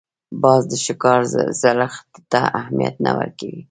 باز 0.43 0.61
د 0.71 0.73
ښکار 0.85 1.21
زړښت 1.61 2.09
ته 2.31 2.39
اهمیت 2.59 2.95
نه 3.05 3.11
ورکوي 3.19 3.59